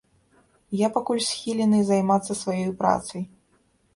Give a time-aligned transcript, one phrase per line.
[0.77, 3.21] Я пакуль схілены займацца сваёй працай.